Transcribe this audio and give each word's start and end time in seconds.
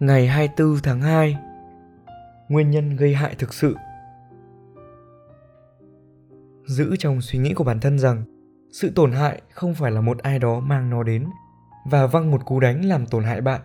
Ngày 0.00 0.26
24 0.26 0.78
tháng 0.82 1.00
2 1.00 1.36
Nguyên 2.48 2.70
nhân 2.70 2.96
gây 2.96 3.14
hại 3.14 3.34
thực 3.34 3.54
sự 3.54 3.76
Giữ 6.66 6.96
trong 6.98 7.20
suy 7.20 7.38
nghĩ 7.38 7.54
của 7.54 7.64
bản 7.64 7.80
thân 7.80 7.98
rằng 7.98 8.24
sự 8.72 8.92
tổn 8.94 9.12
hại 9.12 9.42
không 9.52 9.74
phải 9.74 9.90
là 9.90 10.00
một 10.00 10.18
ai 10.18 10.38
đó 10.38 10.60
mang 10.60 10.90
nó 10.90 11.02
đến 11.02 11.26
và 11.90 12.06
văng 12.06 12.30
một 12.30 12.44
cú 12.44 12.60
đánh 12.60 12.84
làm 12.84 13.06
tổn 13.06 13.24
hại 13.24 13.40
bạn. 13.40 13.60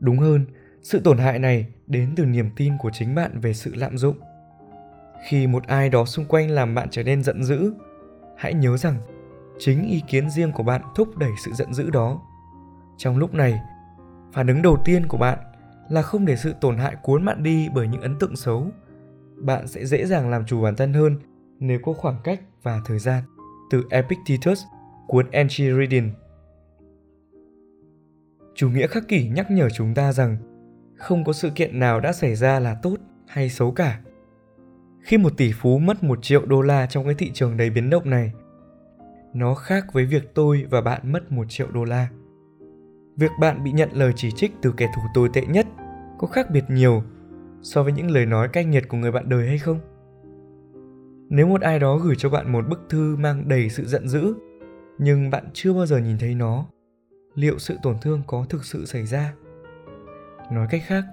Đúng 0.00 0.18
hơn, 0.18 0.46
sự 0.82 1.00
tổn 1.00 1.18
hại 1.18 1.38
này 1.38 1.66
đến 1.86 2.12
từ 2.16 2.24
niềm 2.24 2.50
tin 2.56 2.72
của 2.78 2.90
chính 2.92 3.14
bạn 3.14 3.40
về 3.40 3.54
sự 3.54 3.74
lạm 3.74 3.98
dụng. 3.98 4.16
Khi 5.28 5.46
một 5.46 5.66
ai 5.66 5.88
đó 5.88 6.04
xung 6.04 6.24
quanh 6.24 6.50
làm 6.50 6.74
bạn 6.74 6.88
trở 6.90 7.02
nên 7.02 7.22
giận 7.22 7.44
dữ, 7.44 7.72
hãy 8.36 8.54
nhớ 8.54 8.76
rằng 8.76 8.96
chính 9.58 9.88
ý 9.88 10.02
kiến 10.08 10.30
riêng 10.30 10.52
của 10.52 10.62
bạn 10.62 10.82
thúc 10.94 11.16
đẩy 11.16 11.30
sự 11.44 11.52
giận 11.52 11.74
dữ 11.74 11.90
đó. 11.90 12.22
Trong 12.96 13.16
lúc 13.16 13.34
này, 13.34 13.60
phản 14.32 14.46
ứng 14.46 14.62
đầu 14.62 14.76
tiên 14.84 15.06
của 15.06 15.18
bạn 15.18 15.38
là 15.88 16.02
không 16.02 16.26
để 16.26 16.36
sự 16.36 16.54
tổn 16.60 16.76
hại 16.76 16.96
cuốn 17.02 17.24
bạn 17.24 17.42
đi 17.42 17.68
bởi 17.74 17.88
những 17.88 18.00
ấn 18.00 18.18
tượng 18.18 18.36
xấu. 18.36 18.66
Bạn 19.36 19.66
sẽ 19.66 19.86
dễ 19.86 20.06
dàng 20.06 20.30
làm 20.30 20.46
chủ 20.46 20.62
bản 20.62 20.76
thân 20.76 20.92
hơn 20.92 21.16
nếu 21.58 21.78
có 21.82 21.92
khoảng 21.92 22.16
cách 22.24 22.40
và 22.62 22.80
thời 22.84 22.98
gian. 22.98 23.24
Từ 23.70 23.82
Epictetus, 23.90 24.62
cuốn 25.06 25.30
Enchiridion. 25.30 26.10
Chủ 28.54 28.70
nghĩa 28.70 28.86
khắc 28.86 29.08
kỷ 29.08 29.28
nhắc 29.28 29.50
nhở 29.50 29.70
chúng 29.70 29.94
ta 29.94 30.12
rằng 30.12 30.36
không 30.96 31.24
có 31.24 31.32
sự 31.32 31.50
kiện 31.50 31.78
nào 31.78 32.00
đã 32.00 32.12
xảy 32.12 32.34
ra 32.34 32.60
là 32.60 32.74
tốt 32.82 32.96
hay 33.26 33.50
xấu 33.50 33.72
cả. 33.72 34.00
Khi 35.00 35.18
một 35.18 35.32
tỷ 35.36 35.52
phú 35.52 35.78
mất 35.78 36.04
một 36.04 36.18
triệu 36.22 36.46
đô 36.46 36.62
la 36.62 36.86
trong 36.86 37.04
cái 37.04 37.14
thị 37.14 37.30
trường 37.34 37.56
đầy 37.56 37.70
biến 37.70 37.90
động 37.90 38.10
này, 38.10 38.32
nó 39.34 39.54
khác 39.54 39.92
với 39.92 40.04
việc 40.04 40.34
tôi 40.34 40.66
và 40.70 40.80
bạn 40.80 41.12
mất 41.12 41.32
một 41.32 41.44
triệu 41.48 41.70
đô 41.70 41.84
la. 41.84 42.08
Việc 43.16 43.30
bạn 43.40 43.64
bị 43.64 43.72
nhận 43.72 43.88
lời 43.92 44.12
chỉ 44.16 44.30
trích 44.30 44.52
từ 44.62 44.72
kẻ 44.76 44.88
thù 44.96 45.02
tồi 45.14 45.28
tệ 45.32 45.46
nhất 45.46 45.66
có 46.18 46.26
khác 46.26 46.50
biệt 46.50 46.64
nhiều 46.68 47.02
so 47.62 47.82
với 47.82 47.92
những 47.92 48.10
lời 48.10 48.26
nói 48.26 48.48
cay 48.48 48.64
nghiệt 48.64 48.88
của 48.88 48.96
người 48.96 49.12
bạn 49.12 49.28
đời 49.28 49.48
hay 49.48 49.58
không? 49.58 49.80
Nếu 51.28 51.46
một 51.46 51.60
ai 51.60 51.78
đó 51.78 51.96
gửi 51.96 52.14
cho 52.18 52.30
bạn 52.30 52.52
một 52.52 52.68
bức 52.68 52.80
thư 52.88 53.16
mang 53.16 53.48
đầy 53.48 53.68
sự 53.68 53.84
giận 53.86 54.08
dữ, 54.08 54.34
nhưng 54.98 55.30
bạn 55.30 55.44
chưa 55.52 55.72
bao 55.72 55.86
giờ 55.86 55.98
nhìn 55.98 56.18
thấy 56.18 56.34
nó, 56.34 56.66
liệu 57.34 57.58
sự 57.58 57.78
tổn 57.82 57.96
thương 58.02 58.22
có 58.26 58.46
thực 58.48 58.64
sự 58.64 58.86
xảy 58.86 59.06
ra? 59.06 59.34
Nói 60.52 60.66
cách 60.70 60.82
khác, 60.86 61.04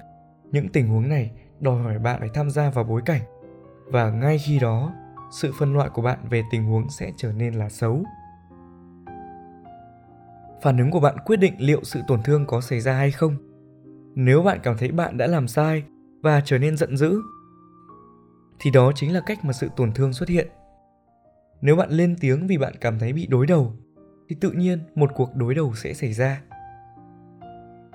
những 0.52 0.69
tình 0.69 0.88
huống 0.88 1.09
này 1.09 1.31
đòi 1.59 1.84
hỏi 1.84 2.00
bạn 2.00 2.19
phải 2.19 2.30
tham 2.34 2.50
gia 2.50 2.69
vào 2.69 2.84
bối 2.84 3.02
cảnh 3.06 3.22
và 3.86 4.09
ngay 4.09 4.38
khi 4.38 4.59
đó, 4.59 4.94
sự 5.31 5.52
phân 5.59 5.73
loại 5.73 5.89
của 5.89 6.02
bạn 6.02 6.19
về 6.30 6.44
tình 6.52 6.66
huống 6.66 6.89
sẽ 6.89 7.11
trở 7.17 7.31
nên 7.31 7.53
là 7.53 7.69
xấu. 7.69 8.03
Phản 10.61 10.77
ứng 10.77 10.91
của 10.91 10.99
bạn 10.99 11.15
quyết 11.25 11.38
định 11.38 11.53
liệu 11.57 11.83
sự 11.83 12.02
tổn 12.07 12.23
thương 12.23 12.45
có 12.45 12.61
xảy 12.61 12.79
ra 12.79 12.93
hay 12.93 13.11
không. 13.11 13.35
Nếu 14.15 14.43
bạn 14.43 14.59
cảm 14.63 14.77
thấy 14.77 14.91
bạn 14.91 15.17
đã 15.17 15.27
làm 15.27 15.47
sai 15.47 15.83
và 16.21 16.41
trở 16.45 16.57
nên 16.57 16.77
giận 16.77 16.97
dữ, 16.97 17.21
thì 18.59 18.71
đó 18.71 18.91
chính 18.95 19.13
là 19.13 19.21
cách 19.25 19.45
mà 19.45 19.53
sự 19.53 19.69
tổn 19.75 19.91
thương 19.93 20.13
xuất 20.13 20.29
hiện. 20.29 20.47
Nếu 21.61 21.75
bạn 21.75 21.89
lên 21.91 22.16
tiếng 22.19 22.47
vì 22.47 22.57
bạn 22.57 22.73
cảm 22.81 22.99
thấy 22.99 23.13
bị 23.13 23.27
đối 23.27 23.45
đầu, 23.45 23.73
thì 24.29 24.35
tự 24.41 24.51
nhiên 24.51 24.79
một 24.95 25.11
cuộc 25.16 25.35
đối 25.35 25.55
đầu 25.55 25.73
sẽ 25.75 25.93
xảy 25.93 26.13
ra. 26.13 26.41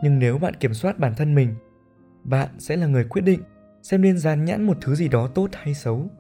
Nhưng 0.03 0.19
nếu 0.19 0.39
bạn 0.39 0.55
kiểm 0.55 0.75
soát 0.75 0.99
bản 0.99 1.15
thân 1.17 1.35
mình, 1.35 1.55
bạn 2.25 2.49
sẽ 2.59 2.77
là 2.77 2.87
người 2.87 3.05
quyết 3.05 3.23
định 3.23 3.41
xem 3.83 4.03
nên 4.03 4.19
dán 4.19 4.45
nhãn 4.45 4.67
một 4.67 4.77
thứ 4.81 4.95
gì 4.95 5.09
đó 5.09 5.27
tốt 5.27 5.49
hay 5.53 5.75
xấu. 5.75 6.11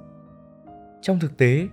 Trong 1.02 1.20
thực 1.20 1.36
tế, 1.36 1.68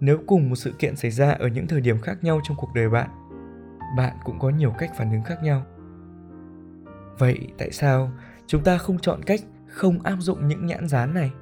nếu 0.00 0.18
cùng 0.26 0.48
một 0.48 0.56
sự 0.56 0.72
kiện 0.78 0.96
xảy 0.96 1.10
ra 1.10 1.30
ở 1.30 1.48
những 1.48 1.66
thời 1.66 1.80
điểm 1.80 2.00
khác 2.00 2.24
nhau 2.24 2.40
trong 2.44 2.56
cuộc 2.56 2.70
đời 2.74 2.88
bạn 2.88 3.10
bạn 3.96 4.16
cũng 4.24 4.38
có 4.38 4.50
nhiều 4.50 4.74
cách 4.78 4.90
phản 4.96 5.12
ứng 5.12 5.22
khác 5.22 5.42
nhau. 5.42 5.62
Vậy 7.18 7.48
tại 7.58 7.70
sao 7.70 8.10
chúng 8.46 8.64
ta 8.64 8.78
không 8.78 8.98
chọn 8.98 9.22
cách 9.22 9.40
không 9.66 10.02
áp 10.02 10.16
dụng 10.18 10.48
những 10.48 10.66
nhãn 10.66 10.88
dán 10.88 11.14
này? 11.14 11.32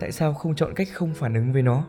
Tại 0.00 0.12
sao 0.12 0.34
không 0.34 0.54
chọn 0.54 0.74
cách 0.74 0.88
không 0.92 1.14
phản 1.14 1.34
ứng 1.34 1.52
với 1.52 1.62
nó? 1.62 1.84